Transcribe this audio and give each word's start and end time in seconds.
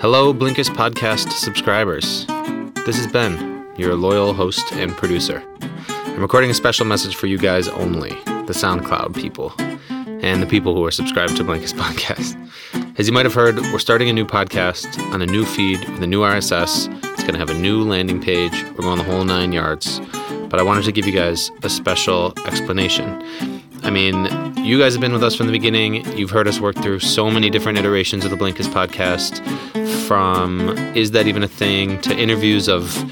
Hello, 0.00 0.32
Blinkist 0.32 0.76
podcast 0.76 1.32
subscribers. 1.32 2.24
This 2.86 3.00
is 3.00 3.08
Ben, 3.08 3.66
your 3.76 3.96
loyal 3.96 4.32
host 4.32 4.72
and 4.74 4.92
producer. 4.92 5.42
I'm 5.88 6.20
recording 6.20 6.50
a 6.50 6.54
special 6.54 6.86
message 6.86 7.16
for 7.16 7.26
you 7.26 7.36
guys 7.36 7.66
only, 7.66 8.10
the 8.10 8.52
SoundCloud 8.52 9.16
people, 9.16 9.52
and 10.22 10.40
the 10.40 10.46
people 10.46 10.72
who 10.76 10.84
are 10.84 10.92
subscribed 10.92 11.36
to 11.38 11.42
Blinkist 11.42 11.74
podcast. 11.74 12.36
As 12.96 13.08
you 13.08 13.12
might 13.12 13.26
have 13.26 13.34
heard, 13.34 13.56
we're 13.56 13.80
starting 13.80 14.08
a 14.08 14.12
new 14.12 14.24
podcast 14.24 14.86
on 15.12 15.20
a 15.20 15.26
new 15.26 15.44
feed 15.44 15.80
with 15.88 16.02
a 16.04 16.06
new 16.06 16.20
RSS. 16.20 16.86
It's 17.12 17.22
going 17.22 17.34
to 17.34 17.40
have 17.40 17.50
a 17.50 17.58
new 17.58 17.82
landing 17.82 18.22
page. 18.22 18.52
We're 18.76 18.82
going 18.82 18.98
the 18.98 19.04
whole 19.04 19.24
nine 19.24 19.52
yards. 19.52 20.00
But 20.48 20.60
I 20.60 20.62
wanted 20.62 20.84
to 20.84 20.92
give 20.92 21.06
you 21.06 21.12
guys 21.12 21.50
a 21.64 21.68
special 21.68 22.32
explanation. 22.46 23.57
I 23.88 23.90
mean, 23.90 24.28
you 24.66 24.78
guys 24.78 24.92
have 24.92 25.00
been 25.00 25.14
with 25.14 25.24
us 25.24 25.34
from 25.34 25.46
the 25.46 25.52
beginning. 25.52 26.06
You've 26.14 26.28
heard 26.28 26.46
us 26.46 26.60
work 26.60 26.76
through 26.76 26.98
so 26.98 27.30
many 27.30 27.48
different 27.48 27.78
iterations 27.78 28.22
of 28.22 28.30
the 28.30 28.36
Blinkist 28.36 28.68
podcast, 28.68 29.40
from 30.06 30.76
Is 30.94 31.12
That 31.12 31.26
Even 31.26 31.42
a 31.42 31.48
Thing 31.48 31.98
to 32.02 32.14
interviews 32.14 32.68
of 32.68 33.10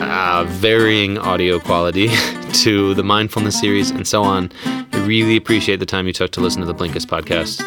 uh, 0.00 0.44
varying 0.48 1.18
audio 1.18 1.60
quality 1.60 2.08
to 2.64 2.94
the 2.94 3.04
mindfulness 3.04 3.60
series 3.60 3.90
and 3.90 4.04
so 4.04 4.24
on. 4.24 4.50
I 4.64 5.06
really 5.06 5.36
appreciate 5.36 5.76
the 5.76 5.86
time 5.86 6.08
you 6.08 6.12
took 6.12 6.32
to 6.32 6.40
listen 6.40 6.60
to 6.62 6.66
the 6.66 6.74
Blinkist 6.74 7.06
podcast. 7.06 7.62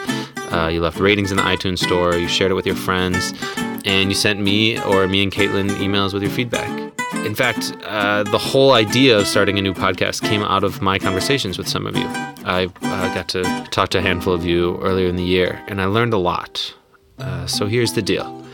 Uh, 0.52 0.68
you 0.68 0.82
left 0.82 0.99
ratings 0.99 1.32
in 1.32 1.38
the 1.38 1.44
iTunes 1.44 1.80
store, 1.80 2.18
you 2.18 2.27
shared 2.27 2.52
it 2.52 2.55
with 2.55 2.66
your 2.66 2.76
friends, 2.76 3.34
and 3.86 4.10
you 4.10 4.13
sent 4.13 4.41
me 4.41 4.77
or 4.82 5.08
me 5.08 5.24
and 5.24 5.32
Caitlin 5.32 5.70
emails 5.77 6.13
with 6.13 6.22
your 6.22 6.34
feedback. 6.34 6.85
In 7.26 7.34
fact, 7.34 7.74
uh, 7.86 8.22
the 8.22 8.38
whole 8.38 8.74
idea 8.74 9.18
of 9.18 9.26
starting 9.26 9.58
a 9.58 9.62
new 9.62 9.74
podcast 9.74 10.22
came 10.22 10.44
out 10.44 10.64
of 10.64 10.80
my 10.84 11.00
conversations 11.00 11.58
with 11.58 11.68
some 11.68 11.88
of 11.88 11.98
you. 11.98 12.06
I 12.46 12.70
uh, 12.84 13.14
got 13.16 13.28
to 13.30 13.44
talk 13.72 13.90
to 13.90 13.98
a 13.98 14.02
handful 14.02 14.32
of 14.32 14.46
you 14.46 14.78
earlier 14.82 15.08
in 15.08 15.16
the 15.16 15.24
year, 15.24 15.60
and 15.68 15.82
I 15.82 15.86
learned 15.86 16.14
a 16.14 16.20
lot. 16.20 16.76
Uh, 17.18 17.48
so 17.48 17.66
here's 17.66 17.94
the 17.94 18.04
deal 18.04 18.46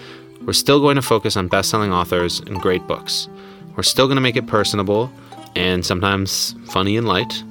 we're 0.46 0.54
still 0.54 0.80
going 0.80 0.96
to 0.96 1.02
focus 1.02 1.36
on 1.36 1.50
best 1.50 1.70
selling 1.70 1.92
authors 1.92 2.40
and 2.40 2.62
great 2.62 2.88
books. 2.88 3.28
We're 3.76 3.84
still 3.84 4.08
going 4.08 4.16
to 4.16 4.22
make 4.22 4.38
it 4.38 4.48
personable 4.48 5.12
and 5.54 5.86
sometimes 5.86 6.56
funny 6.68 6.96
and 6.96 7.06
light, 7.06 7.44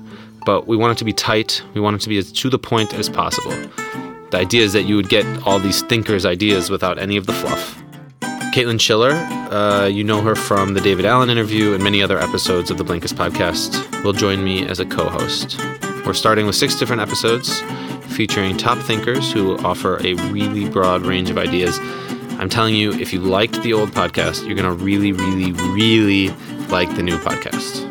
but 0.47 0.67
we 0.67 0.77
want 0.79 0.93
it 0.93 0.99
to 1.01 1.05
be 1.05 1.13
tight. 1.13 1.63
We 1.75 1.83
want 1.83 1.97
it 1.97 2.01
to 2.01 2.09
be 2.09 2.17
as 2.17 2.33
to 2.33 2.49
the 2.49 2.59
point 2.59 2.95
as 2.95 3.11
possible. 3.11 3.53
The 4.31 4.39
idea 4.39 4.63
is 4.63 4.73
that 4.73 4.85
you 4.85 4.97
would 4.97 5.11
get 5.11 5.27
all 5.47 5.59
these 5.59 5.83
thinkers' 5.83 6.25
ideas 6.25 6.71
without 6.71 6.99
any 6.99 7.19
of 7.19 7.27
the 7.27 7.35
fluff. 7.35 7.81
Caitlin 8.53 8.81
Schiller, 8.81 9.13
uh, 9.53 9.87
you 9.87 10.03
know 10.03 10.21
her 10.23 10.35
from 10.35 10.75
the 10.75 10.81
David 10.81 11.05
Allen 11.05 11.31
interview 11.31 11.73
and 11.73 11.85
many 11.85 12.03
other 12.03 12.19
episodes 12.19 12.69
of 12.69 12.79
the 12.79 12.85
Blinkist 12.85 13.15
podcast, 13.15 14.03
will 14.03 14.13
join 14.13 14.43
me 14.43 14.67
as 14.67 14.81
a 14.81 14.85
co 14.85 15.09
host. 15.09 15.57
We're 16.05 16.15
starting 16.15 16.47
with 16.47 16.57
six 16.57 16.77
different 16.77 17.01
episodes 17.01 17.61
featuring 18.09 18.57
top 18.57 18.79
thinkers 18.79 19.31
who 19.31 19.57
offer 19.59 20.05
a 20.05 20.15
really 20.33 20.69
broad 20.69 21.03
range 21.03 21.31
of 21.31 21.39
ideas. 21.39 21.79
I'm 22.41 22.49
telling 22.49 22.75
you, 22.75 22.93
if 22.95 23.13
you 23.13 23.21
liked 23.21 23.63
the 23.63 23.73
old 23.73 23.91
podcast, 23.91 24.45
you're 24.45 24.57
going 24.57 24.77
to 24.77 24.85
really, 24.85 25.13
really, 25.13 25.53
really 25.53 26.31
like 26.71 26.93
the 26.97 27.05
new 27.05 27.19
podcast. 27.19 27.87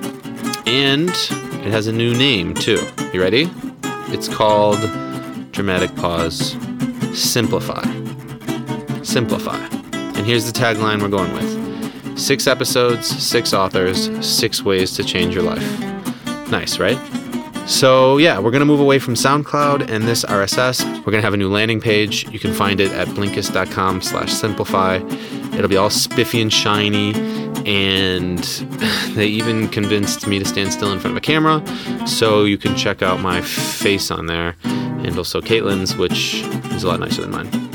And 0.68 1.10
it 1.66 1.72
has 1.72 1.88
a 1.88 1.94
new 1.94 2.14
name, 2.14 2.54
too. 2.54 2.86
You 3.14 3.22
ready? 3.22 3.50
It's 4.10 4.28
called 4.28 4.82
Dramatic 5.54 5.96
Pause 5.96 6.58
Simplify. 7.14 7.84
Simplify. 9.04 9.80
And 10.20 10.28
here's 10.28 10.52
the 10.52 10.52
tagline 10.52 11.02
we're 11.02 11.08
going 11.08 11.31
with 11.31 12.20
Six 12.20 12.45
episodes, 12.45 13.08
six 13.08 13.53
authors, 13.53 14.09
six 14.28 14.62
ways 14.62 14.92
to 14.98 15.03
change 15.06 15.34
your 15.34 15.44
life. 15.44 15.80
Nice, 16.52 16.78
right? 16.78 16.98
So, 17.66 18.17
yeah, 18.17 18.38
we're 18.38 18.52
going 18.52 18.59
to 18.59 18.66
move 18.66 18.81
away 18.81 19.00
from 19.00 19.14
SoundCloud 19.14 19.90
and 19.90 20.03
this 20.03 20.25
RSS. 20.25 20.84
We're 20.84 21.12
going 21.12 21.20
to 21.20 21.22
have 21.22 21.34
a 21.34 21.38
new 21.38 21.50
landing 21.50 21.80
page. 21.80 22.30
You 22.34 22.40
can 22.40 22.53
find 22.53 22.81
it 22.81 22.92
at 22.92 23.08
blinkist.com 23.08 24.02
slash 24.02 24.34
simplify. 24.34 24.97
It'll 25.53 25.70
be 25.70 25.78
all 25.78 25.90
spiffy 25.90 26.42
and 26.42 26.52
shiny. 26.52 27.14
And 27.66 28.40
they 29.16 29.28
even 29.28 29.69
convinced 29.69 30.28
me 30.28 30.40
to 30.40 30.46
stand 30.46 30.74
still 30.74 30.91
in 30.91 31.00
front 31.00 31.13
of 31.13 31.18
a 31.18 31.22
camera. 31.22 31.66
So 32.06 32.44
you 32.44 32.57
can 32.57 32.75
check 32.75 33.01
out 33.01 33.22
my 33.22 33.40
face 33.40 34.12
on 34.12 34.25
there 34.25 34.57
and 34.66 35.18
also 35.18 35.40
Caitlin's, 35.40 35.96
which 35.96 36.41
is 36.74 36.84
a 36.84 36.90
lot 36.90 37.00
nicer 37.00 37.22
than 37.22 37.31
mine 37.31 37.69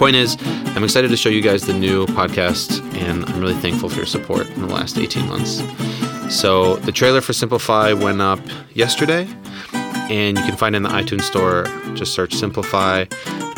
point 0.00 0.16
is, 0.16 0.38
I'm 0.74 0.82
excited 0.82 1.10
to 1.10 1.16
show 1.18 1.28
you 1.28 1.42
guys 1.42 1.66
the 1.66 1.74
new 1.74 2.06
podcast, 2.06 2.80
and 2.96 3.22
I'm 3.26 3.38
really 3.38 3.52
thankful 3.52 3.90
for 3.90 3.96
your 3.96 4.06
support 4.06 4.48
in 4.48 4.62
the 4.62 4.66
last 4.66 4.96
18 4.96 5.28
months. 5.28 5.62
So, 6.34 6.76
the 6.76 6.90
trailer 6.90 7.20
for 7.20 7.34
Simplify 7.34 7.92
went 7.92 8.22
up 8.22 8.40
yesterday, 8.72 9.28
and 9.74 10.38
you 10.38 10.44
can 10.44 10.56
find 10.56 10.74
it 10.74 10.78
in 10.78 10.84
the 10.84 10.88
iTunes 10.88 11.24
store. 11.24 11.64
Just 11.94 12.14
search 12.14 12.32
Simplify. 12.32 13.04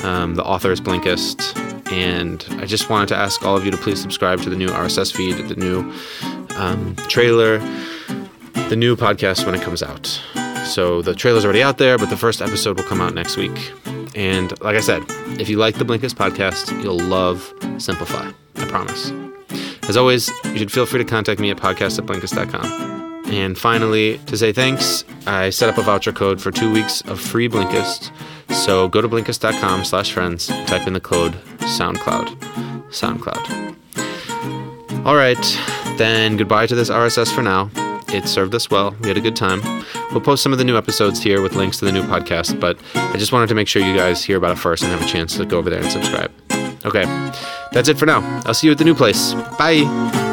Um, 0.02 0.34
the 0.34 0.42
author 0.42 0.72
is 0.72 0.81
Blinkist. 0.81 1.56
And 1.92 2.44
I 2.60 2.66
just 2.66 2.91
wanted 2.91 3.06
to 3.10 3.16
ask 3.16 3.44
all 3.44 3.56
of 3.56 3.64
you 3.64 3.70
to 3.70 3.76
please 3.76 4.02
subscribe 4.02 4.41
to 4.41 4.50
the 4.50 4.56
new 4.56 4.69
RSS 4.69 5.14
feed, 5.14 5.36
the 5.47 5.54
new 5.54 5.92
um, 6.56 6.97
trailer, 7.06 7.58
the 8.69 8.75
new 8.75 8.97
podcast 8.97 9.47
when 9.47 9.54
it 9.54 9.62
comes 9.62 9.81
out. 9.81 10.20
So 10.64 11.02
the 11.02 11.14
trailer's 11.14 11.44
already 11.44 11.62
out 11.62 11.78
there, 11.78 11.98
but 11.98 12.10
the 12.10 12.16
first 12.16 12.42
episode 12.42 12.78
will 12.78 12.88
come 12.88 13.00
out 13.00 13.14
next 13.14 13.36
week. 13.36 13.72
And 14.15 14.59
like 14.61 14.77
I 14.77 14.81
said, 14.81 15.03
if 15.41 15.49
you 15.49 15.56
like 15.56 15.77
the 15.77 15.84
Blinkist 15.84 16.15
podcast, 16.15 16.83
you'll 16.83 16.99
love 16.99 17.53
Simplify. 17.78 18.31
I 18.56 18.65
promise. 18.67 19.12
As 19.89 19.97
always, 19.97 20.31
you 20.45 20.59
should 20.59 20.73
feel 20.73 20.87
free 20.87 20.99
to 21.03 21.05
contact 21.05 21.41
me 21.41 21.50
at 21.50 21.56
podcast 21.56 21.99
at 21.99 22.06
blinkist.com. 22.06 23.25
And 23.27 23.56
finally, 23.59 24.19
to 24.27 24.37
say 24.37 24.53
thanks, 24.53 25.05
I 25.27 25.50
set 25.50 25.69
up 25.69 25.78
a 25.78 25.83
voucher 25.83 26.12
code 26.12 26.41
for 26.41 26.50
two 26.50 26.71
weeks 26.73 27.00
of 27.03 27.19
free 27.21 27.49
Blinkist. 27.49 28.12
So 28.55 28.89
go 28.89 29.00
to 29.00 29.09
blinkist.com 29.09 29.84
slash 29.84 30.12
friends, 30.12 30.47
type 30.47 30.87
in 30.87 30.93
the 30.93 31.00
code 31.00 31.33
SoundCloud. 31.61 32.37
SoundCloud. 32.91 33.73
All 35.06 35.17
right, 35.17 35.59
then 35.97 36.37
goodbye 36.37 36.67
to 36.67 36.75
this 36.75 36.91
RSS 36.91 37.34
for 37.34 37.43
now. 37.43 37.71
It 38.12 38.28
served 38.28 38.55
us 38.55 38.71
well. 38.71 38.95
We 39.00 39.09
had 39.09 39.17
a 39.17 39.21
good 39.21 39.37
time. 39.37 39.61
We'll 40.11 40.21
post 40.21 40.43
some 40.43 40.53
of 40.53 40.59
the 40.59 40.65
new 40.65 40.77
episodes 40.77 41.23
here 41.23 41.41
with 41.41 41.55
links 41.55 41.78
to 41.78 41.84
the 41.84 41.93
new 41.93 42.03
podcast, 42.03 42.61
but 42.61 42.78
I 42.95 43.17
just 43.17 43.33
wanted 43.33 43.49
to 43.49 43.55
make 43.55 43.69
sure 43.69 43.83
you 43.83 43.97
guys 43.97 44.23
hear 44.23 44.37
about 44.37 44.53
it 44.53 44.59
first 44.59 44.83
and 44.83 44.93
have 44.93 45.03
a 45.03 45.06
chance 45.11 45.37
to 45.37 45.47
go 45.47 45.59
over 45.59 45.71
there 45.71 45.81
and 45.81 45.91
subscribe. 45.91 46.31
Okay, 46.84 47.05
that's 47.73 47.89
it 47.89 47.99
for 47.99 48.06
now. 48.06 48.21
I'll 48.45 48.55
see 48.55 48.67
you 48.67 48.73
at 48.73 48.78
the 48.78 48.84
new 48.84 48.95
place. 48.95 49.34
Bye. 49.59 50.31